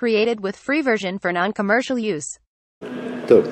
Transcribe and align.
Created 0.00 0.40
with 0.40 0.56
free 0.56 0.80
version 0.80 1.18
for 1.18 1.30
non-commercial 1.30 1.98
use. 1.98 2.38
Так. 3.28 3.44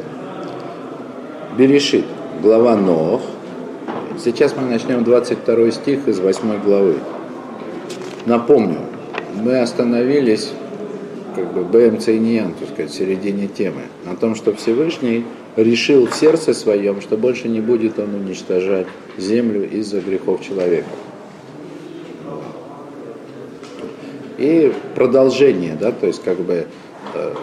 Берешит, 1.59 2.07
глава 2.41 2.75
Нох. 2.75 3.21
Сейчас 4.19 4.57
мы 4.57 4.63
начнем 4.63 5.05
22 5.05 5.71
стих 5.73 6.09
из 6.09 6.21
8 6.21 6.63
главы. 6.63 7.01
Напомню, 8.25 8.79
мы 9.35 9.59
остановились 9.61 10.51
как 11.35 11.53
бы 11.53 11.65
БМЦ 11.65 12.09
и 12.09 12.19
Ниян, 12.19 12.55
так 12.55 12.71
сказать, 12.71 12.93
в 12.93 12.95
середине 12.95 13.47
темы, 13.49 13.83
на 14.07 14.17
том, 14.17 14.35
что 14.35 14.55
Всевышний 14.55 15.27
решил 15.55 16.07
в 16.07 16.15
сердце 16.15 16.55
своем, 16.55 17.03
что 17.03 17.19
больше 17.19 17.49
не 17.49 17.61
будет 17.61 17.99
он 17.99 18.15
уничтожать 18.15 18.87
землю 19.19 19.71
из-за 19.71 20.01
грехов 20.01 20.43
человека. 20.43 20.89
И 24.39 24.73
продолжение, 24.95 25.77
да, 25.79 25.91
то 25.91 26.07
есть 26.07 26.23
как 26.23 26.39
бы 26.39 26.67
э, 27.15 27.35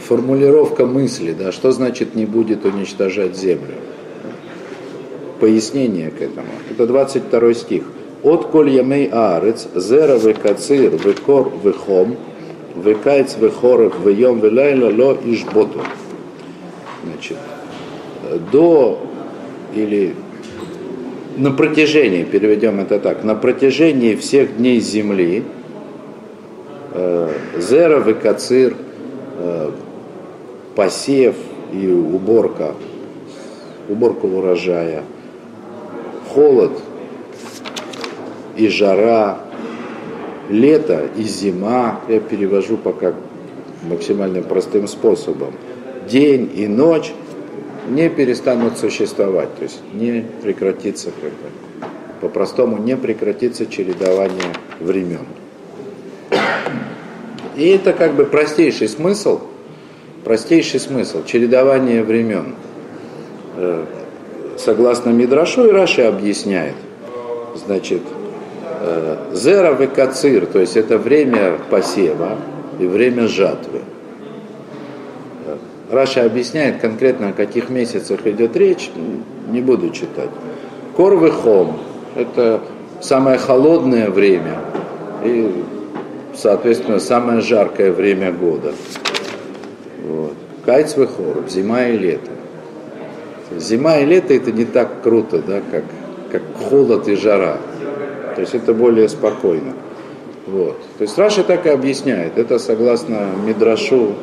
формулировка 0.00 0.84
мысли, 0.84 1.32
да, 1.32 1.52
что 1.52 1.70
значит 1.70 2.16
не 2.16 2.26
будет 2.26 2.64
уничтожать 2.64 3.36
землю. 3.36 3.74
Пояснение 5.38 6.10
к 6.10 6.20
этому. 6.20 6.48
Это 6.70 6.86
22 6.86 7.54
стих. 7.54 7.84
От 8.24 8.46
коль 8.46 8.70
ямей 8.70 9.08
аарец, 9.12 9.68
зера 9.76 10.18
векацир, 10.18 10.92
векор 10.96 11.52
вехом, 11.62 12.16
векайц 12.74 13.36
вехоров, 13.38 13.94
веем 14.04 14.40
велайла 14.40 14.90
ло 14.90 15.16
ишботу. 15.24 15.82
Значит, 17.04 17.36
до 18.50 19.00
или 19.74 20.14
на 21.36 21.50
протяжении, 21.50 22.24
переведем 22.24 22.80
это 22.80 22.98
так, 22.98 23.24
на 23.24 23.34
протяжении 23.34 24.14
всех 24.14 24.56
дней 24.56 24.80
земли, 24.80 25.44
зера, 26.94 28.00
выкацир, 28.00 28.76
э, 29.38 29.70
посев 30.76 31.34
и 31.72 31.88
уборка, 31.88 32.74
уборка 33.88 34.26
урожая, 34.26 35.02
холод 36.32 36.72
и 38.56 38.68
жара, 38.68 39.38
лето 40.48 41.08
и 41.16 41.22
зима, 41.22 42.00
я 42.08 42.20
перевожу 42.20 42.76
пока 42.76 43.14
максимально 43.82 44.42
простым 44.42 44.86
способом, 44.86 45.52
день 46.08 46.50
и 46.54 46.68
ночь 46.68 47.12
не 47.88 48.08
перестанут 48.08 48.78
существовать, 48.78 49.54
то 49.56 49.64
есть 49.64 49.80
не 49.92 50.24
прекратится, 50.42 51.10
как 51.20 51.30
бы, 51.30 51.88
по-простому 52.20 52.78
не 52.78 52.96
прекратится 52.96 53.66
чередование 53.66 54.54
времен. 54.80 55.26
И 57.56 57.68
это 57.68 57.92
как 57.92 58.14
бы 58.14 58.24
простейший 58.24 58.88
смысл, 58.88 59.40
простейший 60.24 60.80
смысл, 60.80 61.24
чередование 61.24 62.02
времен. 62.02 62.54
Э, 63.56 63.84
согласно 64.58 65.10
Мидрашу, 65.10 65.66
и 65.66 65.70
Раши 65.70 66.02
объясняет, 66.02 66.74
значит, 67.64 68.02
э, 68.80 69.16
зера 69.32 69.72
векацир, 69.74 70.46
то 70.46 70.58
есть 70.58 70.76
это 70.76 70.98
время 70.98 71.58
посева 71.70 72.36
и 72.80 72.86
время 72.86 73.28
жатвы. 73.28 73.82
Э, 75.46 75.56
Раши 75.90 76.24
объясняет 76.24 76.80
конкретно, 76.80 77.28
о 77.28 77.32
каких 77.32 77.70
месяцах 77.70 78.26
идет 78.26 78.56
речь, 78.56 78.90
не 79.48 79.60
буду 79.60 79.90
читать. 79.90 80.30
קור 80.96 81.30
וחום– 81.30 81.78
это 82.16 82.60
самое 83.00 83.38
холодное 83.38 84.10
время, 84.10 84.58
и 85.22 85.64
соответственно, 86.36 86.98
самое 86.98 87.40
жаркое 87.40 87.92
время 87.92 88.32
года. 88.32 88.72
Вот. 90.06 90.34
קיץ 90.64 90.96
וחורף, 90.96 91.50
зима 91.50 91.86
и 91.86 91.96
лето. 91.96 92.30
Зима 93.56 93.98
и 93.98 94.04
лето 94.04 94.34
это 94.34 94.52
не 94.52 94.64
так 94.64 95.02
круто, 95.02 95.38
да, 95.38 95.60
как, 95.70 95.84
как 96.30 96.42
холод 96.68 97.08
и 97.08 97.16
жара. 97.16 97.58
То 98.34 98.40
есть 98.40 98.54
это 98.54 98.74
более 98.74 99.08
спокойно. 99.08 99.74
Вот. 100.46 100.78
То 100.98 101.02
есть 101.02 101.16
Раши 101.16 101.44
так 101.44 101.66
и 101.66 101.70
объясняет. 101.70 102.36
Это 102.36 102.58
согласно 102.58 103.28
Мидрашу, 103.46 104.14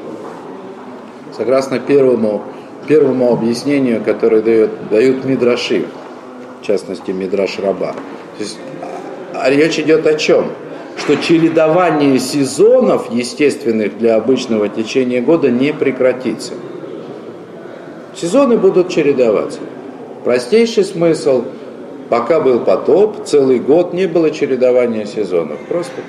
согласно 1.36 1.80
первому, 1.80 2.44
первому 2.88 3.32
объяснению, 3.32 4.04
которое 4.04 4.42
дает, 4.42 4.90
дают 4.90 5.26
Мидраши, 5.26 5.86
в 6.62 6.66
частности 6.66 7.12
Мидраш 7.12 7.58
Раба. 7.60 7.94
То 8.38 8.44
есть, 8.44 8.58
а 9.34 9.50
речь 9.50 9.80
идет 9.80 10.06
о 10.06 10.16
чем? 10.16 10.52
Что 11.02 11.18
чередование 11.18 12.20
сезонов, 12.20 13.12
естественных 13.12 13.98
для 13.98 14.18
обычного 14.18 14.70
течения 14.70 15.20
года, 15.20 15.50
не 15.50 15.74
прекратится. 15.74 16.54
Сезоны 18.16 18.58
будут 18.58 18.90
чередоваться. 18.90 19.60
Простейший 20.24 20.84
смысл, 20.84 21.46
пока 22.10 22.40
был 22.40 22.60
потоп, 22.60 23.26
целый 23.26 23.58
год 23.58 23.94
не 23.94 24.08
было 24.08 24.30
чередования 24.30 25.06
сезонов. 25.06 25.58
Просто 25.68 26.02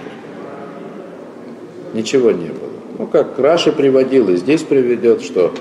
ничего 1.95 2.31
не 2.31 2.49
было. 2.49 2.69
Ну, 2.99 3.07
как 3.07 3.39
Раша 3.39 3.73
приводил, 3.73 4.29
и 4.29 4.37
здесь 4.37 4.63
приведет, 4.63 5.23
что 5.23 5.55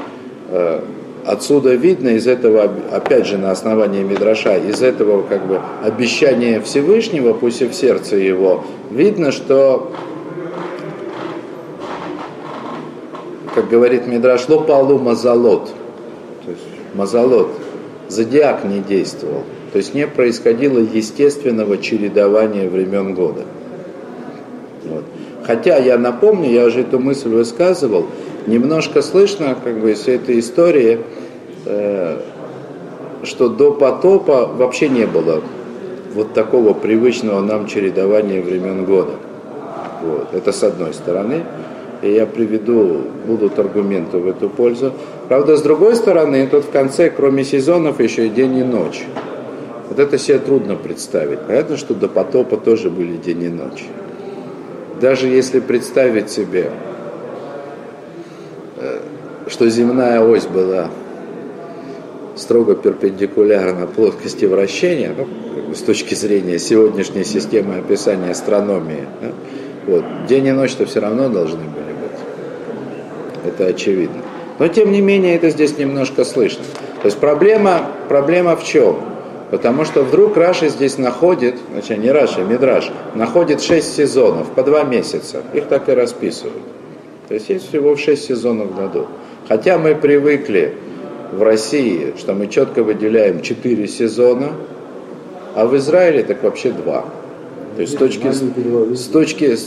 э, 0.49 0.81
отсюда 1.25 1.75
видно 1.75 2.09
из 2.09 2.27
этого, 2.27 2.71
опять 2.91 3.27
же, 3.27 3.37
на 3.37 3.51
основании 3.51 4.03
Мидраша, 4.03 4.57
из 4.57 4.81
этого 4.81 5.23
как 5.23 5.45
бы 5.47 5.59
обещания 5.83 6.61
Всевышнего, 6.61 7.33
пусть 7.33 7.61
и 7.61 7.67
в 7.67 7.73
сердце 7.73 8.15
его, 8.17 8.63
видно, 8.89 9.31
что, 9.31 9.91
как 13.53 13.69
говорит 13.69 14.07
Мидраш, 14.07 14.47
лопалу 14.49 14.97
мазалот, 14.99 15.67
то 16.45 16.51
есть 16.51 16.63
мазалот, 16.93 17.49
зодиак 18.07 18.65
не 18.65 18.79
действовал, 18.79 19.43
то 19.71 19.77
есть 19.77 19.93
не 19.93 20.07
происходило 20.07 20.79
естественного 20.79 21.77
чередования 21.77 22.69
времен 22.69 23.13
года. 23.13 23.43
Вот. 24.83 25.03
Хотя 25.45 25.77
я 25.77 25.97
напомню, 25.97 26.49
я 26.49 26.65
уже 26.65 26.81
эту 26.81 26.99
мысль 26.99 27.29
высказывал, 27.29 28.07
немножко 28.47 29.01
слышно, 29.01 29.55
как 29.63 29.79
бы, 29.79 29.91
из 29.91 30.07
этой 30.07 30.39
истории, 30.39 30.99
э, 31.65 32.19
что 33.23 33.49
до 33.49 33.71
потопа 33.71 34.45
вообще 34.45 34.89
не 34.89 35.05
было 35.05 35.41
вот 36.13 36.33
такого 36.33 36.73
привычного 36.73 37.41
нам 37.41 37.67
чередования 37.67 38.41
времен 38.41 38.85
года. 38.85 39.13
Вот. 40.03 40.33
Это 40.33 40.51
с 40.51 40.63
одной 40.63 40.93
стороны. 40.93 41.43
И 42.01 42.11
я 42.11 42.25
приведу, 42.25 43.01
будут 43.27 43.59
аргументы 43.59 44.17
в 44.17 44.27
эту 44.27 44.49
пользу. 44.49 44.91
Правда, 45.27 45.55
с 45.55 45.61
другой 45.61 45.95
стороны, 45.95 46.47
тут 46.47 46.65
в 46.65 46.71
конце, 46.71 47.11
кроме 47.11 47.43
сезонов, 47.43 47.99
еще 47.99 48.25
и 48.25 48.29
день 48.29 48.57
и 48.57 48.63
ночь. 48.63 49.05
Вот 49.87 49.99
это 49.99 50.17
себе 50.17 50.39
трудно 50.39 50.75
представить. 50.75 51.41
Понятно, 51.41 51.77
что 51.77 51.93
до 51.93 52.07
потопа 52.07 52.57
тоже 52.57 52.89
были 52.89 53.17
день 53.17 53.43
и 53.43 53.49
ночь. 53.49 53.85
Даже 54.99 55.27
если 55.27 55.59
представить 55.59 56.31
себе, 56.31 56.71
что 59.51 59.69
земная 59.69 60.21
ось 60.21 60.45
была 60.45 60.89
строго 62.35 62.73
перпендикулярна 62.73 63.85
плоскости 63.85 64.45
вращения, 64.45 65.13
ну, 65.15 65.75
с 65.75 65.81
точки 65.81 66.15
зрения 66.15 66.57
сегодняшней 66.57 67.25
системы 67.25 67.75
описания 67.75 68.31
астрономии, 68.31 69.05
да, 69.21 69.31
вот, 69.85 70.05
день 70.27 70.47
и 70.47 70.51
ночь-то 70.51 70.85
все 70.85 71.01
равно 71.01 71.27
должны 71.27 71.63
были 71.63 71.91
быть. 71.91 73.53
Это 73.53 73.65
очевидно. 73.65 74.21
Но 74.57 74.67
тем 74.69 74.91
не 74.91 75.01
менее 75.01 75.35
это 75.35 75.49
здесь 75.49 75.77
немножко 75.77 76.23
слышно. 76.23 76.63
То 77.01 77.07
есть 77.07 77.17
проблема, 77.17 77.87
проблема 78.07 78.55
в 78.55 78.63
чем? 78.63 78.99
Потому 79.49 79.83
что 79.83 80.03
вдруг 80.03 80.37
Раши 80.37 80.69
здесь 80.69 80.97
находит, 80.97 81.55
значит 81.73 81.97
не 81.97 82.09
Раши, 82.09 82.39
а 82.39 82.43
Мидраш, 82.45 82.89
находит 83.15 83.61
шесть 83.61 83.95
сезонов 83.95 84.49
по 84.51 84.63
два 84.63 84.83
месяца. 84.83 85.43
Их 85.53 85.65
так 85.65 85.89
и 85.89 85.91
расписывают. 85.91 86.63
То 87.27 87.33
есть 87.33 87.49
есть 87.49 87.67
всего 87.67 87.97
шесть 87.97 88.25
сезонов 88.25 88.67
в 88.67 88.75
году. 88.75 89.07
Хотя 89.51 89.77
мы 89.77 89.95
привыкли 89.95 90.75
в 91.33 91.43
России, 91.43 92.13
что 92.17 92.33
мы 92.33 92.47
четко 92.47 92.83
выделяем 92.83 93.41
4 93.41 93.85
сезона, 93.85 94.53
а 95.55 95.65
в 95.65 95.75
Израиле 95.75 96.23
так 96.23 96.41
вообще 96.41 96.71
два. 96.71 97.03
То 97.75 97.81
есть 97.81 97.95
с 97.95 97.97
точки, 97.97 98.31
с 98.31 99.07
точки, 99.07 99.57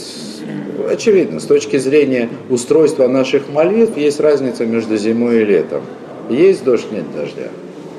очевидно, 0.91 1.39
с 1.39 1.43
точки 1.43 1.77
зрения 1.77 2.29
устройства 2.49 3.07
наших 3.07 3.47
молитв 3.53 3.95
есть 3.95 4.19
разница 4.19 4.65
между 4.65 4.97
зимой 4.97 5.43
и 5.43 5.45
летом. 5.45 5.83
Есть 6.31 6.63
дождь, 6.63 6.91
нет 6.91 7.05
дождя. 7.15 7.49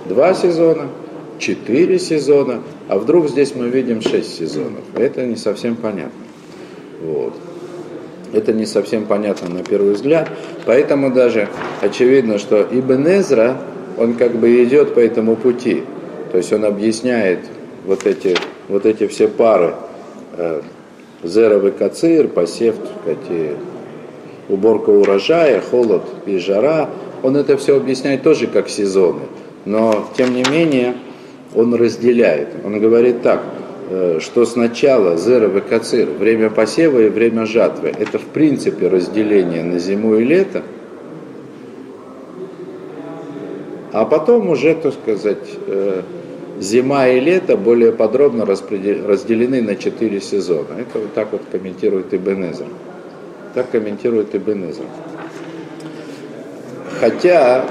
Два 0.07 0.35
сезона, 0.35 0.89
четыре 1.39 2.01
сезона, 2.01 2.65
а 2.89 2.99
вдруг 2.99 3.29
здесь 3.29 3.55
мы 3.55 3.69
видим 3.69 4.01
шесть 4.01 4.37
сезонов. 4.37 4.83
Это 4.97 5.25
не 5.25 5.37
совсем 5.37 5.77
понятно. 5.77 6.11
Вот. 7.01 7.35
Это 8.37 8.53
не 8.53 8.67
совсем 8.67 9.07
понятно 9.07 9.49
на 9.49 9.65
первый 9.65 9.95
взгляд, 9.95 10.29
поэтому 10.67 11.11
даже 11.11 11.49
очевидно, 11.81 12.39
что 12.39 12.61
Ибн 12.71 13.09
Эзра, 13.09 13.57
он 13.97 14.13
как 14.13 14.33
бы 14.33 14.63
идет 14.63 14.95
по 14.95 15.01
этому 15.01 15.37
пути. 15.37 15.85
То 16.31 16.37
есть 16.37 16.53
он 16.53 16.67
объясняет 16.67 17.39
вот 17.87 18.05
эти, 18.07 18.37
вот 18.69 18.85
эти 18.85 19.07
все 19.07 19.27
пары 19.29 19.75
э, 20.37 20.61
Зеровый 21.23 21.73
кацир, 21.73 22.29
посев, 22.29 22.75
эти 23.07 23.53
уборка 24.51 24.91
урожая, 24.91 25.63
холод 25.63 26.03
и 26.27 26.37
жара, 26.37 26.91
он 27.23 27.37
это 27.37 27.57
все 27.57 27.79
объясняет 27.79 28.23
тоже 28.23 28.49
как 28.49 28.69
сезоны. 28.69 29.23
Но, 29.65 30.07
тем 30.15 30.35
не 30.35 30.45
менее, 30.51 30.93
он 31.55 31.75
разделяет. 31.75 32.49
Он 32.67 32.79
говорит 32.81 33.23
так, 33.23 33.43
что 34.21 34.45
сначала 34.47 35.17
зера 35.17 35.47
векацир, 35.47 36.09
время 36.09 36.51
посева 36.51 37.01
и 37.01 37.09
время 37.09 37.47
жатвы, 37.47 37.93
это 37.97 38.19
в 38.19 38.25
принципе 38.25 38.89
разделение 38.89 39.63
на 39.63 39.79
зиму 39.79 40.17
и 40.17 40.25
лето, 40.25 40.63
а 43.93 44.05
потом 44.05 44.51
уже, 44.51 44.75
так 44.75 44.93
сказать, 44.93 45.49
э, 45.69 46.03
зима 46.61 47.09
и 47.09 47.21
лето 47.21 47.57
более 47.57 47.93
подробно 47.93 48.45
разделены 48.45 49.63
на 49.63 49.77
четыре 49.77 50.21
сезона. 50.21 50.69
Это 50.79 50.99
вот 50.99 51.15
так 51.15 51.29
вот 51.33 51.43
комментирует 51.51 52.13
Ибн 52.13 52.47
Так 53.55 53.71
комментирует 53.71 54.35
Ибн 54.35 54.73
Хотя, 57.01 57.65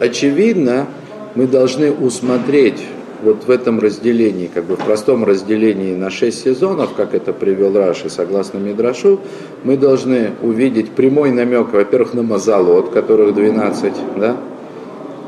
очевидно, 0.00 0.86
мы 1.34 1.46
должны 1.46 1.92
усмотреть 1.92 2.80
вот 3.22 3.44
в 3.44 3.50
этом 3.50 3.80
разделении, 3.80 4.46
как 4.52 4.64
бы 4.64 4.76
в 4.76 4.80
простом 4.80 5.24
разделении 5.24 5.94
на 5.94 6.10
шесть 6.10 6.42
сезонов, 6.42 6.94
как 6.94 7.14
это 7.14 7.32
привел 7.32 7.76
Раши, 7.76 8.08
согласно 8.10 8.58
Мидрашу, 8.58 9.20
мы 9.64 9.76
должны 9.76 10.32
увидеть 10.42 10.90
прямой 10.90 11.30
намек, 11.30 11.72
во-первых, 11.72 12.14
на 12.14 12.22
Мазалот, 12.22 12.90
которых 12.90 13.34
12, 13.34 13.92
да, 14.18 14.36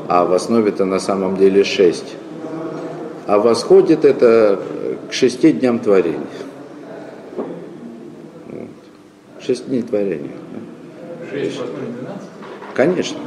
а 0.07 0.25
в 0.25 0.33
основе-то 0.33 0.85
на 0.85 0.99
самом 0.99 1.37
деле 1.37 1.63
6. 1.63 2.03
А 3.25 3.39
восходит 3.39 4.05
это 4.05 4.59
к 5.09 5.13
шести 5.13 5.53
дням 5.53 5.79
творения. 5.79 6.19
Вот. 8.47 8.67
Шесть 9.39 9.67
дней 9.67 9.81
творения. 9.81 10.31
Шесть, 11.31 11.59
восьмой, 11.59 11.87
двенадцать? 11.97 12.29
Конечно. 12.73 13.17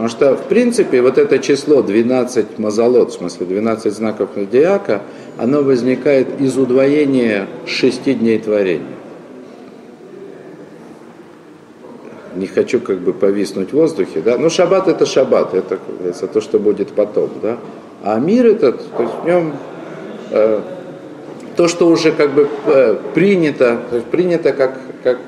Потому 0.00 0.16
что, 0.16 0.34
в 0.34 0.48
принципе, 0.48 1.02
вот 1.02 1.18
это 1.18 1.38
число 1.40 1.82
12 1.82 2.58
мазолот, 2.58 3.10
в 3.10 3.18
смысле 3.18 3.44
12 3.44 3.92
знаков 3.92 4.30
зодиака, 4.34 5.02
оно 5.36 5.62
возникает 5.62 6.40
из 6.40 6.56
удвоения 6.56 7.48
шести 7.66 8.14
дней 8.14 8.38
творения. 8.38 8.86
Не 12.34 12.46
хочу 12.46 12.80
как 12.80 13.00
бы 13.00 13.12
повиснуть 13.12 13.72
в 13.72 13.74
воздухе, 13.74 14.22
да. 14.22 14.38
Но 14.38 14.48
шаббат 14.48 14.88
это 14.88 15.04
шаббат, 15.04 15.52
это, 15.52 15.78
как 15.78 16.32
то, 16.32 16.40
что 16.40 16.58
будет 16.58 16.92
потом, 16.92 17.28
да. 17.42 17.58
А 18.02 18.18
мир 18.18 18.46
этот, 18.46 18.82
то 18.96 19.02
есть 19.02 19.14
в 19.22 19.26
нем 19.26 19.52
э, 20.30 20.60
то, 21.56 21.68
что 21.68 21.86
уже 21.88 22.12
как 22.12 22.32
бы 22.32 22.48
э, 22.64 22.96
принято, 23.12 23.80
то 23.90 23.96
есть 23.96 24.08
принято 24.08 24.54
как, 24.54 24.78
как 25.04 25.18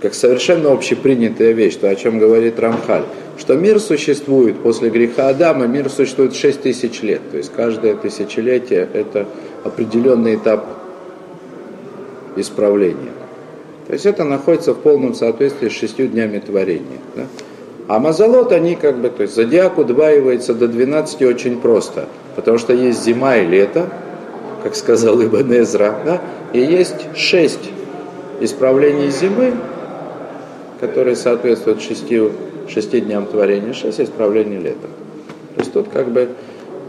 как 0.00 0.14
совершенно 0.14 0.72
общепринятая 0.72 1.52
вещь, 1.52 1.76
то, 1.76 1.88
о 1.88 1.94
чем 1.94 2.18
говорит 2.18 2.58
Рамхаль, 2.58 3.04
что 3.38 3.54
мир 3.54 3.80
существует 3.80 4.58
после 4.60 4.90
греха 4.90 5.28
Адама, 5.28 5.66
мир 5.66 5.90
существует 5.90 6.34
6 6.34 6.62
тысяч 6.62 7.02
лет. 7.02 7.20
То 7.30 7.36
есть 7.36 7.52
каждое 7.54 7.94
тысячелетие– 7.94 8.88
это 8.92 9.26
определенный 9.64 10.36
этап 10.36 10.66
исправления. 12.36 13.12
То 13.86 13.94
есть 13.94 14.06
это 14.06 14.24
находится 14.24 14.72
в 14.72 14.78
полном 14.78 15.14
соответствии 15.14 15.68
с 15.68 15.72
шестью 15.72 16.06
днями 16.06 16.38
творения. 16.38 17.00
Да? 17.16 17.26
А 17.88 17.98
мазолот, 17.98 18.52
они 18.52 18.76
как 18.76 18.98
бы, 18.98 19.10
то 19.10 19.22
есть 19.22 19.34
зодиак 19.34 19.76
удваивается 19.78 20.54
до 20.54 20.68
12 20.68 21.22
очень 21.22 21.60
просто, 21.60 22.06
потому 22.36 22.56
что 22.56 22.72
есть 22.72 23.02
зима 23.02 23.38
и 23.38 23.46
лето, 23.46 23.88
как 24.62 24.76
сказал 24.76 25.20
Ибн 25.20 25.52
Эзра, 25.52 25.96
да? 26.04 26.22
и 26.52 26.60
есть 26.60 27.16
шесть 27.16 27.70
исправлений 28.40 29.10
зимы, 29.10 29.54
которые 30.80 31.14
соответствуют 31.14 31.82
шести, 31.82 32.20
шести 32.68 33.00
дням 33.00 33.26
творения, 33.26 33.74
шесть 33.74 34.00
исправлений 34.00 34.58
лета. 34.58 34.88
То 35.54 35.60
есть 35.60 35.72
тут 35.72 35.88
как 35.88 36.10
бы 36.10 36.30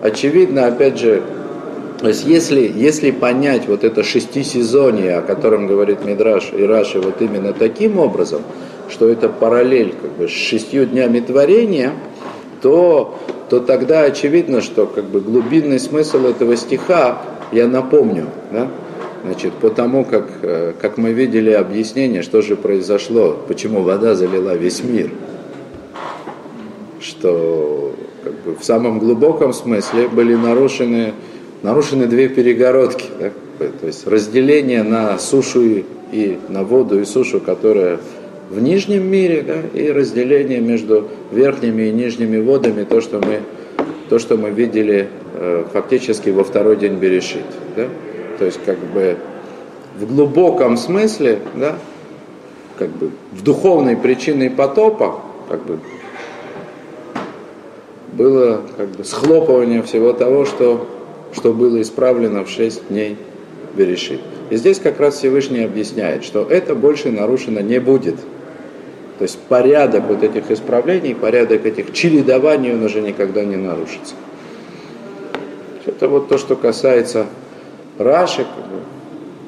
очевидно, 0.01 0.67
опять 0.67 0.97
же, 0.97 1.21
то 1.99 2.07
есть 2.07 2.25
если, 2.25 2.71
если 2.73 3.11
понять 3.11 3.67
вот 3.67 3.83
это 3.83 4.03
шестисезоние, 4.03 5.17
о 5.17 5.21
котором 5.21 5.67
говорит 5.67 6.03
Мидраш 6.05 6.51
и 6.53 6.63
Раши, 6.63 6.99
вот 6.99 7.21
именно 7.21 7.53
таким 7.53 7.99
образом, 7.99 8.41
что 8.89 9.07
это 9.07 9.29
параллель 9.29 9.93
как 10.01 10.11
бы, 10.11 10.27
с 10.27 10.31
шестью 10.31 10.85
днями 10.85 11.19
творения, 11.19 11.91
то, 12.61 13.17
то 13.49 13.59
тогда 13.59 14.01
очевидно, 14.03 14.61
что 14.61 14.85
как 14.87 15.05
бы, 15.05 15.21
глубинный 15.21 15.79
смысл 15.79 16.25
этого 16.25 16.55
стиха, 16.55 17.21
я 17.51 17.67
напомню, 17.67 18.27
да, 18.51 18.67
Значит, 19.23 19.53
потому 19.61 20.03
как, 20.03 20.27
э, 20.41 20.73
как 20.79 20.97
мы 20.97 21.11
видели 21.11 21.51
объяснение, 21.51 22.23
что 22.23 22.41
же 22.41 22.55
произошло, 22.55 23.37
почему 23.47 23.81
вода 23.81 24.15
залила 24.15 24.55
весь 24.55 24.83
мир. 24.83 25.11
Что 26.99 27.93
как 28.23 28.33
бы, 28.43 28.55
в 28.55 28.63
самом 28.63 28.99
глубоком 28.99 29.53
смысле 29.53 30.07
были 30.07 30.33
нарушены, 30.33 31.13
нарушены 31.61 32.07
две 32.07 32.29
перегородки. 32.29 33.05
Да? 33.19 33.31
То 33.79 33.87
есть 33.87 34.07
разделение 34.07 34.81
на 34.81 35.19
сушу 35.19 35.83
и 36.11 36.39
на 36.49 36.63
воду 36.63 36.99
и 36.99 37.05
сушу, 37.05 37.39
которая 37.39 37.99
в 38.49 38.59
нижнем 38.59 39.09
мире, 39.09 39.43
да, 39.47 39.79
и 39.79 39.91
разделение 39.91 40.59
между 40.59 41.07
верхними 41.31 41.83
и 41.83 41.91
нижними 41.91 42.37
водами, 42.39 42.83
то, 42.83 42.99
что 43.01 43.19
мы, 43.19 43.41
то, 44.09 44.19
что 44.19 44.35
мы 44.35 44.49
видели 44.49 45.07
э, 45.35 45.63
фактически 45.71 46.29
во 46.31 46.43
второй 46.43 46.75
день 46.75 46.95
Берешит. 46.95 47.45
Да? 47.75 47.87
То 48.41 48.45
есть 48.45 48.59
как 48.65 48.79
бы 48.79 49.17
в 49.99 50.07
глубоком 50.07 50.75
смысле, 50.75 51.41
да, 51.53 51.75
как 52.75 52.89
бы 52.89 53.11
в 53.31 53.43
духовной 53.43 53.95
причиной 53.95 54.49
потопа, 54.49 55.21
как 55.47 55.63
бы 55.63 55.77
было 58.13 58.63
как 58.75 58.87
бы 58.87 59.03
схлопывание 59.03 59.83
всего 59.83 60.11
того, 60.11 60.45
что, 60.45 60.87
что 61.35 61.53
было 61.53 61.79
исправлено 61.83 62.43
в 62.43 62.49
шесть 62.49 62.87
дней 62.87 63.15
Берешит. 63.75 64.21
И 64.49 64.55
здесь 64.55 64.79
как 64.79 64.99
раз 64.99 65.17
Всевышний 65.17 65.63
объясняет, 65.63 66.23
что 66.23 66.41
это 66.41 66.73
больше 66.73 67.11
нарушено 67.11 67.59
не 67.59 67.79
будет. 67.79 68.15
То 69.19 69.25
есть 69.25 69.37
порядок 69.37 70.05
вот 70.07 70.23
этих 70.23 70.49
исправлений, 70.49 71.13
порядок 71.13 71.67
этих 71.67 71.93
чередований, 71.93 72.73
он 72.73 72.81
уже 72.81 73.01
никогда 73.01 73.45
не 73.45 73.57
нарушится. 73.57 74.15
Это 75.85 76.07
вот 76.07 76.27
то, 76.27 76.39
что 76.39 76.55
касается 76.55 77.27
Раши, 78.03 78.45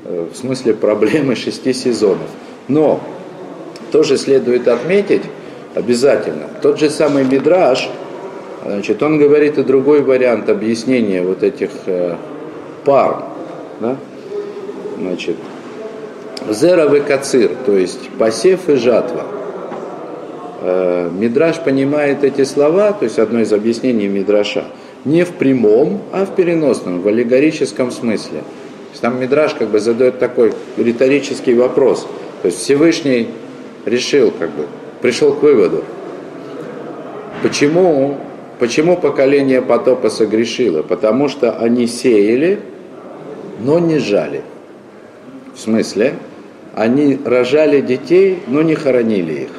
э, 0.06 0.28
в 0.32 0.36
смысле 0.36 0.74
проблемы 0.74 1.36
шести 1.36 1.74
сезонов. 1.74 2.30
Но 2.68 3.02
тоже 3.92 4.18
следует 4.18 4.68
отметить 4.68 5.24
обязательно, 5.76 6.48
тот 6.62 6.80
же 6.80 6.90
самый 6.90 7.24
Мидраш, 7.24 7.90
значит, 8.66 9.02
он 9.04 9.18
говорит 9.18 9.58
и 9.58 9.64
другой 9.64 10.02
вариант 10.02 10.50
объяснения 10.50 11.22
вот 11.22 11.44
этих 11.44 11.70
э, 11.86 12.16
пар, 12.86 13.24
да? 13.80 13.98
значит, 14.98 15.36
зера 16.50 16.94
и 16.96 17.00
кацир, 17.02 17.52
то 17.66 17.74
есть 17.74 18.10
посев 18.18 18.70
и 18.70 18.76
жатва. 18.76 19.24
Э, 20.62 21.10
Мидраш 21.12 21.60
понимает 21.60 22.24
эти 22.24 22.44
слова, 22.44 22.94
то 22.94 23.06
есть 23.06 23.20
одно 23.20 23.40
из 23.40 23.52
объяснений 23.52 24.08
Мидраша– 24.08 24.66
не 25.06 25.26
в 25.26 25.32
прямом, 25.32 26.02
а 26.12 26.26
в 26.26 26.36
переносном, 26.36 27.02
в 27.02 27.08
аллегорическом 27.08 27.92
смысле. 27.92 28.40
То 28.40 28.90
есть 28.92 29.02
там 29.02 29.20
Мидраш 29.20 29.54
как 29.56 29.70
бы 29.70 29.80
задает 29.80 30.20
такой 30.20 30.54
риторический 30.78 31.56
вопрос. 31.56 32.08
То 32.42 32.48
есть 32.48 32.60
Всевышний 32.60 33.30
решил, 33.86 34.32
как 34.32 34.52
бы, 34.52 34.68
пришел 35.02 35.34
к 35.34 35.42
выводу, 35.42 35.84
почему, 37.42 38.18
почему 38.60 38.98
поколение 38.98 39.62
потопа 39.62 40.10
согрешило? 40.10 40.84
Потому 40.84 41.28
что 41.28 41.58
они 41.58 41.88
сеяли, 41.88 42.60
но 43.60 43.80
не 43.80 44.00
жали. 44.00 44.42
В 45.54 45.60
смысле, 45.60 46.16
они 46.74 47.20
рожали 47.24 47.82
детей, 47.82 48.40
но 48.48 48.62
не 48.62 48.76
хоронили 48.76 49.34
их. 49.44 49.50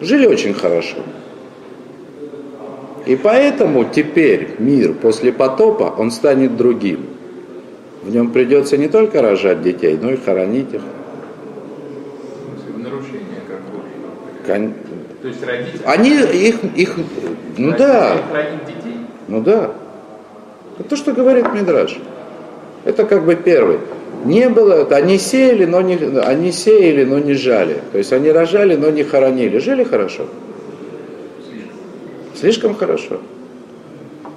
Жили 0.00 0.26
очень 0.26 0.54
хорошо. 0.54 0.98
И 3.08 3.16
поэтому 3.16 3.86
теперь 3.86 4.56
мир 4.58 4.92
после 4.92 5.32
потопа, 5.32 5.94
он 5.96 6.10
станет 6.10 6.58
другим. 6.58 7.06
В 8.02 8.14
нем 8.14 8.32
придется 8.32 8.76
не 8.76 8.88
только 8.88 9.22
рожать 9.22 9.62
детей, 9.62 9.98
но 10.00 10.12
и 10.12 10.16
хоронить 10.16 10.74
их. 10.74 10.82
Нарушение 12.76 13.40
Кон... 14.46 14.74
То 15.22 15.28
есть 15.28 15.42
родители... 15.42 15.80
Они 15.86 16.10
их, 16.10 16.56
их 16.76 16.96
ну 17.56 17.72
да. 17.72 18.16
детей? 18.66 18.98
Ну 19.26 19.40
да. 19.40 19.70
Это 20.78 20.90
то, 20.90 20.96
что 20.96 21.14
говорит 21.14 21.46
Мидраш. 21.54 21.98
Это 22.84 23.06
как 23.06 23.24
бы 23.24 23.36
первый. 23.36 23.78
Не 24.26 24.50
было, 24.50 24.86
они 24.94 25.16
сеяли, 25.16 25.64
но 25.64 25.80
не, 25.80 25.96
они 26.20 26.52
сеяли, 26.52 27.04
но 27.04 27.18
не 27.18 27.32
жали. 27.32 27.80
То 27.90 27.96
есть 27.96 28.12
они 28.12 28.30
рожали, 28.30 28.76
но 28.76 28.90
не 28.90 29.02
хоронили. 29.02 29.56
Жили 29.60 29.84
хорошо. 29.84 30.26
Слишком 32.38 32.74
хорошо. 32.74 33.18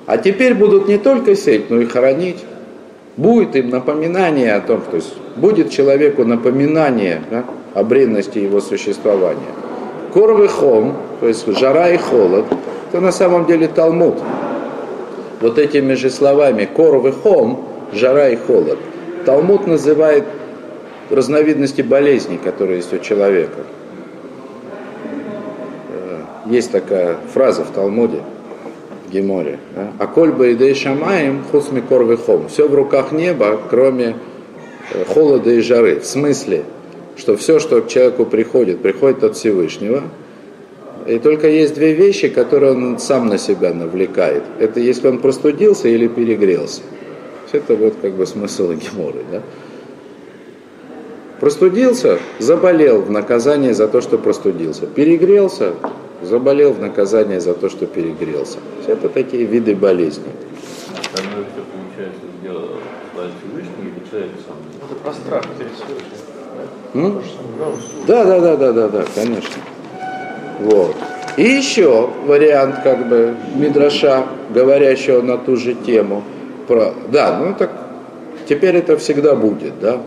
А 0.08 0.18
теперь 0.18 0.56
будут 0.56 0.88
не 0.88 0.98
только 0.98 1.36
сеять, 1.36 1.70
но 1.70 1.80
и 1.80 1.86
хоронить. 1.86 2.40
Будет 3.18 3.56
им 3.56 3.70
напоминание 3.70 4.56
о 4.56 4.62
том, 4.62 4.82
то 4.82 4.96
есть 4.96 5.14
будет 5.36 5.70
человеку 5.70 6.24
напоминание 6.24 7.22
да, 7.30 7.44
о 7.74 7.84
бренности 7.84 8.40
его 8.40 8.62
существования. 8.62 9.52
Корвы 10.14 10.48
хом, 10.48 10.98
то 11.20 11.28
есть 11.28 11.46
жара 11.60 11.90
и 11.90 11.98
холод, 11.98 12.46
это 12.90 13.02
на 13.02 13.12
самом 13.12 13.46
деле 13.46 13.68
Талмуд. 13.68 14.16
Вот 15.42 15.60
этими 15.60 15.94
же 15.94 16.10
словами 16.10 16.68
корвы 16.74 17.12
хом, 17.12 17.68
жара 17.94 18.30
и 18.30 18.38
холод. 18.38 18.80
Талмуд 19.26 19.68
называет 19.68 20.24
разновидности 21.10 21.82
болезней, 21.82 22.38
которые 22.38 22.78
есть 22.78 22.94
у 22.94 22.98
человека. 22.98 23.60
Есть 26.52 26.74
такая 26.74 27.16
фраза 27.34 27.64
в 27.64 27.70
Талмуде, 27.70 28.20
в 29.08 29.14
Геморе. 29.14 29.58
А 30.00 30.06
коль 30.06 30.34
бы 30.34 30.52
идей 30.52 30.76
шамаем 30.76 31.46
хусми 31.50 31.80
корвы 31.80 32.18
хом. 32.18 32.50
Все 32.50 32.68
в 32.68 32.76
руках 32.76 33.14
неба, 33.14 33.58
кроме 33.70 34.18
э, 34.94 35.06
холода 35.06 35.50
и 35.50 35.62
жары. 35.62 36.02
В 36.02 36.06
смысле, 36.06 36.66
что 37.16 37.38
все, 37.38 37.60
что 37.60 37.82
к 37.82 37.88
человеку 37.88 38.26
приходит, 38.26 38.82
приходит 38.82 39.24
от 39.24 39.38
Всевышнего. 39.38 40.04
И 41.08 41.20
только 41.20 41.48
есть 41.48 41.74
две 41.74 41.94
вещи, 41.94 42.28
которые 42.28 42.74
он 42.74 43.00
сам 43.00 43.30
на 43.30 43.38
себя 43.38 43.74
навлекает. 43.74 44.44
Это 44.60 44.82
если 44.82 45.08
он 45.08 45.20
простудился 45.20 45.88
или 45.88 46.10
перегрелся. 46.10 46.82
Это 47.54 47.78
вот 47.78 47.94
как 48.02 48.12
бы 48.12 48.28
смысл 48.28 48.74
Геморы. 48.74 49.20
Да? 49.32 49.42
Простудился, 51.40 52.20
заболел 52.40 53.04
в 53.04 53.10
наказание 53.10 53.74
за 53.74 53.88
то, 53.88 54.02
что 54.02 54.18
простудился. 54.18 54.86
Перегрелся, 54.86 55.76
заболел 56.22 56.74
в 56.74 56.80
наказание 56.80 57.40
за 57.40 57.54
то, 57.54 57.70
что 57.70 57.86
перегрелся. 57.86 58.60
Все 58.84 58.94
это 58.94 59.10
такие 59.10 59.46
виды 59.46 59.76
болезней. 59.76 60.32
Там 61.16 61.26
же 61.26 61.46
все 61.52 61.64
получается 61.72 62.22
дело 62.44 62.68
Всевышний 63.40 63.92
или 63.92 64.10
человек 64.10 64.32
сам? 64.46 64.56
Это 64.84 64.96
про 65.04 65.14
страх 65.14 65.44
интересует. 65.54 66.22
Да, 68.08 68.26
да, 68.26 68.40
да, 68.40 68.58
да, 68.58 68.74
да, 68.74 68.88
да, 68.90 69.06
конечно. 69.16 69.56
Вот. 70.60 70.96
И 71.38 71.44
еще 71.44 72.10
вариант 72.26 72.82
как 72.84 73.08
бы 73.08 73.36
Мидраша, 73.56 74.26
говорящего 74.54 75.22
на 75.22 75.38
ту 75.38 75.56
же 75.56 75.74
тему. 75.74 76.24
Про... 76.68 76.94
Да, 77.10 77.38
ну 77.40 77.56
так 77.58 77.72
теперь 78.48 78.76
это 78.76 78.98
всегда 78.98 79.36
будет, 79.36 79.80
да. 79.80 80.02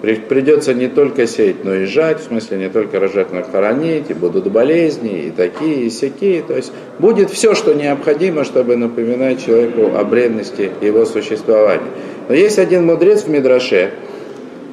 Придется 0.00 0.72
не 0.72 0.88
только 0.88 1.26
сеять, 1.26 1.62
но 1.62 1.74
и 1.74 1.84
жать, 1.84 2.20
в 2.20 2.24
смысле 2.24 2.56
не 2.56 2.68
только 2.70 2.98
рожать, 2.98 3.32
но 3.32 3.40
и 3.40 3.42
хоронить, 3.42 4.08
и 4.08 4.14
будут 4.14 4.50
болезни, 4.50 5.26
и 5.26 5.30
такие, 5.30 5.86
и 5.86 5.88
всякие. 5.90 6.42
То 6.42 6.56
есть 6.56 6.72
будет 6.98 7.30
все, 7.30 7.54
что 7.54 7.74
необходимо, 7.74 8.44
чтобы 8.44 8.76
напоминать 8.76 9.44
человеку 9.44 9.94
о 9.96 10.04
бренности 10.04 10.70
его 10.80 11.04
существования. 11.04 11.90
Но 12.28 12.34
есть 12.34 12.58
один 12.58 12.86
мудрец 12.86 13.24
в 13.24 13.28
Мидраше, 13.28 13.90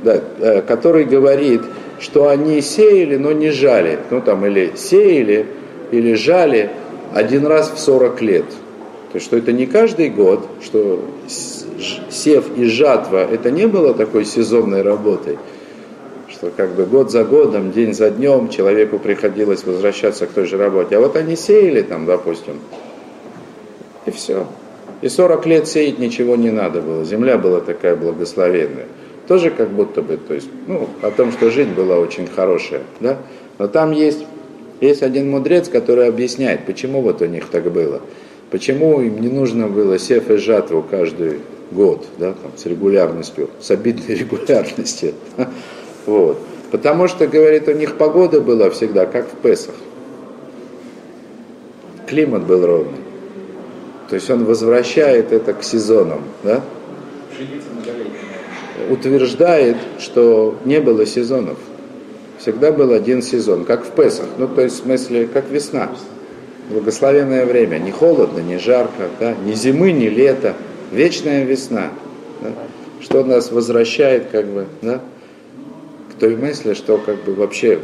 да, 0.03 0.21
э, 0.39 0.61
который 0.61 1.03
говорит, 1.03 1.61
что 1.99 2.29
они 2.29 2.61
сеяли, 2.61 3.17
но 3.17 3.33
не 3.33 3.51
жали. 3.51 3.99
Ну 4.09 4.21
там 4.21 4.45
или 4.45 4.71
сеяли, 4.77 5.45
или 5.91 6.13
жали 6.13 6.69
один 7.13 7.45
раз 7.45 7.69
в 7.71 7.79
40 7.79 8.21
лет. 8.21 8.45
То 9.11 9.15
есть, 9.15 9.25
что 9.25 9.37
это 9.37 9.51
не 9.51 9.65
каждый 9.65 10.09
год, 10.09 10.47
что 10.63 11.03
сев 12.09 12.57
и 12.57 12.65
жатва, 12.65 13.25
это 13.25 13.51
не 13.51 13.67
было 13.67 13.93
такой 13.93 14.25
сезонной 14.25 14.81
работой, 14.81 15.37
что 16.29 16.51
как 16.55 16.71
бы 16.71 16.85
год 16.85 17.11
за 17.11 17.23
годом, 17.23 17.71
день 17.71 17.93
за 17.93 18.09
днем 18.09 18.49
человеку 18.49 18.99
приходилось 18.99 19.63
возвращаться 19.63 20.27
к 20.27 20.31
той 20.31 20.45
же 20.45 20.57
работе. 20.57 20.97
А 20.97 20.99
вот 20.99 21.15
они 21.15 21.35
сеяли 21.35 21.81
там, 21.81 22.05
допустим, 22.05 22.59
и 24.05 24.11
все. 24.11 24.45
И 25.01 25.09
40 25.09 25.45
лет 25.45 25.67
сеять 25.67 25.99
ничего 25.99 26.35
не 26.35 26.49
надо 26.49 26.81
было. 26.81 27.03
Земля 27.03 27.37
была 27.37 27.59
такая 27.59 27.95
благословенная. 27.95 28.87
Тоже 29.27 29.51
как 29.51 29.69
будто 29.69 30.01
бы, 30.01 30.17
то 30.17 30.33
есть, 30.33 30.47
ну, 30.67 30.87
о 31.01 31.11
том, 31.11 31.31
что 31.31 31.51
жизнь 31.51 31.73
была 31.73 31.97
очень 31.97 32.27
хорошая, 32.27 32.81
да. 32.99 33.17
Но 33.59 33.67
там 33.67 33.91
есть, 33.91 34.25
есть 34.79 35.03
один 35.03 35.29
мудрец, 35.29 35.67
который 35.67 36.07
объясняет, 36.07 36.65
почему 36.65 37.01
вот 37.01 37.21
у 37.21 37.25
них 37.25 37.47
так 37.49 37.71
было. 37.71 38.01
Почему 38.49 39.01
им 39.01 39.19
не 39.19 39.27
нужно 39.27 39.67
было 39.67 39.99
сев 39.99 40.29
и 40.29 40.37
жатву 40.37 40.83
каждый 40.89 41.39
год, 41.71 42.05
да, 42.17 42.33
там, 42.33 42.51
с 42.55 42.65
регулярностью, 42.65 43.49
с 43.59 43.71
обидной 43.71 44.15
регулярностью. 44.19 45.13
Вот. 46.05 46.39
Потому 46.71 47.07
что, 47.07 47.27
говорит, 47.27 47.67
у 47.67 47.73
них 47.73 47.95
погода 47.95 48.41
была 48.41 48.69
всегда, 48.69 49.05
как 49.05 49.27
в 49.27 49.35
Песах. 49.37 49.75
Климат 52.07 52.43
был 52.43 52.65
ровный. 52.65 52.99
То 54.09 54.15
есть 54.15 54.29
он 54.29 54.45
возвращает 54.45 55.33
это 55.33 55.53
к 55.53 55.63
сезонам, 55.63 56.21
да? 56.43 56.61
Утверждает, 58.89 59.77
что 59.99 60.57
не 60.63 60.79
было 60.79 61.05
сезонов. 61.05 61.57
Всегда 62.39 62.71
был 62.71 62.93
один 62.93 63.21
сезон, 63.21 63.65
как 63.65 63.85
в 63.85 63.91
Песах. 63.91 64.27
Ну, 64.37 64.47
то 64.47 64.61
есть, 64.61 64.75
в 64.75 64.83
смысле, 64.83 65.27
как 65.27 65.49
весна. 65.49 65.89
Благословенное 66.69 67.45
время. 67.45 67.77
Не 67.77 67.91
холодно, 67.91 68.39
не 68.39 68.57
жарко, 68.57 69.09
да? 69.19 69.35
ни 69.45 69.53
зимы, 69.53 69.91
ни 69.91 70.07
лета 70.07 70.53
вечная 70.91 71.43
весна, 71.43 71.91
да, 72.41 72.51
что 73.01 73.23
нас 73.23 73.51
возвращает 73.51 74.27
как 74.31 74.45
бы, 74.47 74.67
да, 74.81 75.01
к 76.11 76.19
той 76.19 76.35
мысли, 76.35 76.73
что 76.73 76.97
как 76.97 77.23
бы 77.23 77.33
вообще 77.33 77.79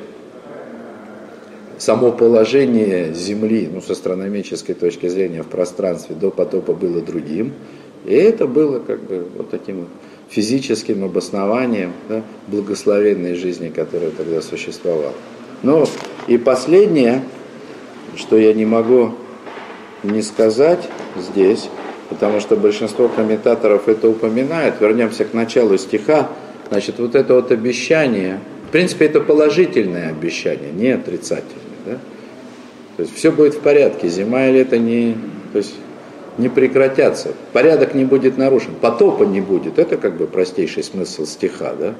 само 1.77 2.11
положение 2.11 3.13
Земли, 3.13 3.69
ну, 3.71 3.81
с 3.81 3.89
астрономической 3.89 4.75
точки 4.75 5.07
зрения 5.07 5.43
в 5.43 5.47
пространстве 5.47 6.15
до 6.15 6.31
потопа 6.31 6.73
было 6.73 7.01
другим, 7.01 7.53
и 8.05 8.13
это 8.13 8.47
было 8.47 8.79
как 8.79 9.01
бы 9.03 9.27
вот 9.37 9.49
таким 9.49 9.87
физическим 10.29 11.03
обоснованием 11.03 11.93
да, 12.09 12.23
благословенной 12.47 13.35
жизни, 13.35 13.69
которая 13.69 14.11
тогда 14.11 14.41
существовала. 14.41 15.13
Ну 15.61 15.85
и 16.27 16.37
последнее, 16.37 17.23
что 18.15 18.37
я 18.37 18.53
не 18.53 18.65
могу 18.65 19.11
не 20.03 20.21
сказать 20.21 20.89
здесь, 21.17 21.69
потому 22.13 22.39
что 22.39 22.55
большинство 22.55 23.07
комментаторов 23.07 23.87
это 23.87 24.07
упоминает. 24.07 24.75
Вернемся 24.79 25.25
к 25.25 25.33
началу 25.33 25.77
стиха. 25.77 26.29
Значит, 26.69 26.99
вот 26.99 27.15
это 27.15 27.33
вот 27.33 27.51
обещание, 27.51 28.39
в 28.67 28.71
принципе, 28.71 29.05
это 29.05 29.19
положительное 29.19 30.09
обещание, 30.09 30.71
не 30.71 30.89
отрицательное. 30.89 31.63
Да? 31.85 31.97
То 32.97 33.03
есть 33.03 33.15
все 33.15 33.31
будет 33.31 33.55
в 33.55 33.59
порядке, 33.59 34.07
зима 34.07 34.47
и 34.47 34.53
лето 34.53 34.77
не, 34.77 35.17
то 35.51 35.57
есть 35.57 35.73
не 36.37 36.49
прекратятся, 36.49 37.33
порядок 37.51 37.95
не 37.95 38.05
будет 38.05 38.37
нарушен, 38.37 38.75
потопа 38.79 39.23
не 39.23 39.41
будет. 39.41 39.79
Это 39.79 39.97
как 39.97 40.15
бы 40.15 40.27
простейший 40.27 40.83
смысл 40.83 41.25
стиха. 41.25 41.73
Да? 41.77 41.95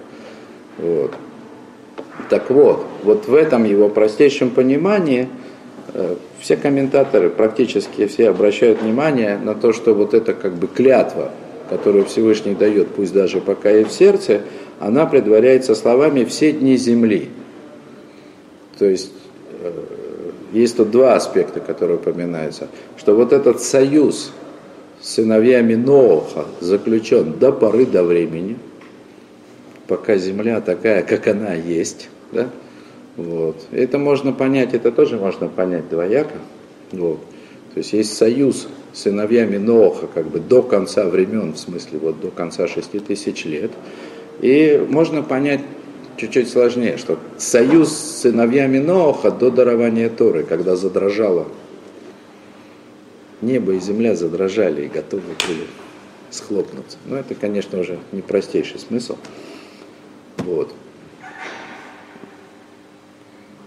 Вот. 0.77 1.13
Так 2.29 2.49
вот, 2.51 2.85
вот 3.03 3.27
в 3.27 3.33
этом 3.33 3.63
его 3.63 3.89
простейшем 3.89 4.51
понимании– 4.51 5.27
все 6.39 6.57
комментаторы, 6.57 7.29
практически 7.29 8.07
все 8.07 8.29
обращают 8.29 8.81
внимание 8.81 9.37
на 9.37 9.53
то, 9.53 9.73
что 9.73 9.93
вот 9.93 10.13
эта 10.13 10.33
как 10.33 10.53
бы 10.55 10.67
клятва, 10.67 11.31
которую 11.69 12.05
Всевышний 12.05 12.55
дает, 12.55 12.89
пусть 12.89 13.13
даже 13.13 13.41
пока 13.41 13.71
и 13.71 13.83
в 13.83 13.91
сердце, 13.91 14.41
она 14.79 15.05
предваряется 15.05 15.75
словами 15.75 16.23
«все 16.23 16.51
дни 16.51 16.77
земли». 16.77 17.29
То 18.77 18.85
есть 18.85 19.11
э, 19.61 19.71
есть 20.51 20.77
тут 20.77 20.91
два 20.91 21.15
аспекта, 21.15 21.59
которые 21.59 21.97
упоминаются, 21.97 22.67
что 22.97 23.15
вот 23.15 23.31
этот 23.31 23.61
союз 23.61 24.31
с 25.01 25.15
сыновьями 25.15 25.75
Ноуха 25.75 26.45
заключен 26.59 27.33
до 27.39 27.51
поры 27.51 27.85
до 27.85 28.03
времени, 28.03 28.57
пока 29.87 30.17
земля 30.17 30.59
такая, 30.59 31.03
как 31.03 31.27
она 31.27 31.53
есть, 31.53 32.09
да, 32.31 32.49
вот. 33.15 33.67
Это 33.71 33.97
можно 33.97 34.33
понять, 34.33 34.73
это 34.73 34.91
тоже 34.91 35.17
можно 35.17 35.47
понять 35.47 35.89
двояко. 35.89 36.35
Вот. 36.91 37.19
То 37.73 37.79
есть 37.79 37.93
есть 37.93 38.15
союз 38.15 38.67
с 38.91 39.01
сыновьями 39.01 39.57
Ноха 39.57 40.07
как 40.07 40.27
бы 40.27 40.39
до 40.39 40.61
конца 40.61 41.05
времен, 41.05 41.53
в 41.53 41.57
смысле 41.57 41.99
вот 41.99 42.19
до 42.19 42.29
конца 42.29 42.67
шести 42.67 42.99
тысяч 42.99 43.45
лет. 43.45 43.71
И 44.41 44.85
можно 44.89 45.23
понять 45.23 45.61
чуть-чуть 46.17 46.49
сложнее, 46.49 46.97
что 46.97 47.17
союз 47.37 47.89
с 47.89 48.21
сыновьями 48.21 48.79
Ноха 48.79 49.31
до 49.31 49.49
дарования 49.49 50.09
Торы, 50.09 50.43
когда 50.43 50.75
задрожало 50.75 51.47
небо 53.43 53.73
и 53.73 53.79
земля 53.79 54.15
задрожали 54.15 54.85
и 54.85 54.87
готовы 54.87 55.23
были 55.47 55.67
схлопнуться. 56.29 56.97
Но 57.05 57.17
это, 57.17 57.35
конечно, 57.35 57.79
уже 57.79 57.99
не 58.11 58.21
простейший 58.21 58.79
смысл. 58.79 59.17
Вот. 60.37 60.73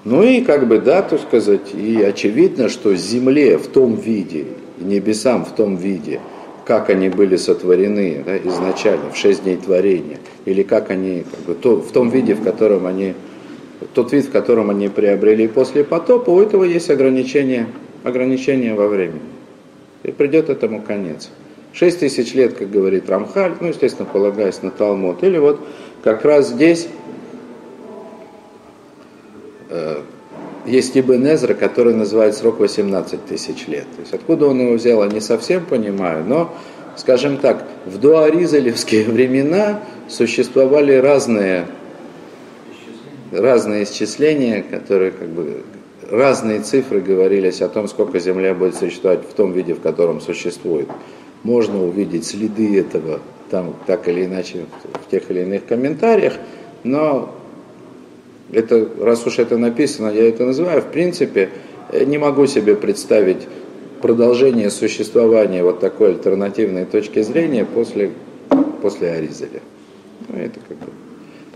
Ну 0.07 0.23
и 0.23 0.41
как 0.43 0.69
бы, 0.69 0.79
да, 0.79 1.03
то 1.03 1.19
сказать, 1.19 1.75
и 1.75 2.01
очевидно, 2.01 2.69
что 2.69 2.95
земле 2.95 3.59
в 3.59 3.67
том 3.67 3.97
виде, 3.97 4.45
небесам 4.79 5.45
в 5.45 5.53
том 5.53 5.75
виде, 5.75 6.21
как 6.65 6.91
они 6.91 7.09
были 7.09 7.35
сотворены 7.35 8.23
да, 8.25 8.37
изначально, 8.39 9.11
в 9.11 9.17
шесть 9.17 9.43
дней 9.43 9.57
творения, 9.57 10.19
или 10.45 10.63
как 10.63 10.91
они, 10.91 11.25
как 11.29 11.41
бы, 11.41 11.55
то, 11.55 11.81
в 11.81 11.91
том 11.91 12.11
виде, 12.11 12.35
в 12.35 12.45
котором 12.45 12.87
они, 12.87 13.15
тот 13.95 14.13
вид, 14.13 14.27
в 14.27 14.31
котором 14.31 14.71
они 14.71 14.89
приобрели 14.89 15.49
после 15.49 15.83
потопа, 15.83 16.31
у 16.31 16.41
этого 16.41 16.63
есть 16.63 16.89
ограничение, 16.89 17.67
ограничение 18.05 18.75
во 18.75 18.87
времени. 18.87 19.23
И 20.05 20.13
придет 20.13 20.51
этому 20.51 20.83
конец. 20.83 21.31
6 21.73 21.99
тысяч 21.99 22.33
лет, 22.33 22.55
как 22.55 22.71
говорит 22.71 23.11
Рамхаль, 23.11 23.55
ну, 23.61 23.67
естественно, 23.67 24.09
полагаясь 24.11 24.63
на 24.63 24.71
Талмуд. 24.71 25.25
Или 25.25 25.39
вот 25.39 25.59
как 26.05 26.25
раз 26.25 26.51
здесь 26.51 26.87
э, 29.69 30.01
есть 30.67 30.97
Ибн 30.97 31.27
Эзра, 31.27 31.55
который 31.55 31.95
называет 31.95 32.35
срок 32.35 32.61
18 32.61 33.25
тысяч 33.27 33.67
лет. 33.67 33.87
То 33.95 34.01
есть 34.01 34.13
откуда 34.13 34.47
он 34.47 34.61
его 34.61 34.75
взял, 34.75 35.03
я 35.05 35.11
не 35.11 35.21
совсем 35.21 35.65
понимаю, 35.65 36.25
но, 36.25 36.55
скажем 36.97 37.39
так, 37.39 37.67
в 37.87 37.99
дуаризелевские 37.99 39.05
времена 39.07 39.81
существовали 40.09 40.95
разные, 40.95 41.67
разные 43.33 43.85
исчисления, 43.85 44.63
которые 44.63 45.13
как 45.13 45.29
бы 45.29 45.63
разные 46.11 46.61
цифры 46.61 47.01
говорились 47.01 47.63
о 47.63 47.69
том, 47.69 47.89
сколько 47.89 48.19
Земля 48.19 48.55
будет 48.55 48.77
существовать 48.77 49.21
в 49.29 49.35
том 49.35 49.53
виде, 49.53 49.75
в 49.75 49.81
котором 49.81 50.21
существует 50.21 50.89
можно 51.47 51.83
увидеть 51.83 52.27
следы 52.27 52.81
этого 52.81 53.21
там 53.51 53.77
так 53.87 54.09
или 54.09 54.25
иначе 54.25 54.67
в 55.07 55.11
тех 55.11 55.31
или 55.31 55.43
иных 55.43 55.65
комментариях, 55.65 56.35
но 56.83 57.33
это, 58.53 58.89
раз 59.01 59.27
уж 59.27 59.39
это 59.39 59.59
написано, 59.59 60.09
я 60.09 60.29
это 60.29 60.45
называю, 60.45 60.83
в 60.83 60.87
принципе, 60.87 61.51
не 61.93 62.19
могу 62.19 62.47
себе 62.47 62.77
представить 62.77 63.47
продолжение 64.03 64.71
существования 64.71 65.63
вот 65.63 65.81
такой 65.81 66.11
альтернативной 66.11 66.85
точки 66.85 67.23
зрения 67.23 67.65
после, 67.65 68.13
после 68.83 69.11
Аризеля. 69.11 69.61
Ну, 70.29 70.39
это 70.39 70.61
как 70.61 70.77
бы... 70.79 70.87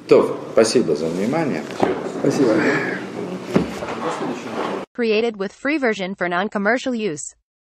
То, 0.09 0.37
спасибо 0.53 0.97
за 0.97 1.07
внимание. 1.07 1.63
Спасибо. 2.21 2.51
Created 4.97 5.37
with 5.37 5.53
free 5.53 5.79
version 5.79 6.15
for 6.15 6.29
non-commercial 6.29 6.95
use. 6.95 7.35